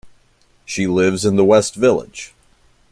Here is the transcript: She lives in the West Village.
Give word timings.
She 0.65 0.87
lives 0.87 1.25
in 1.25 1.35
the 1.35 1.45
West 1.45 1.75
Village. 1.75 2.33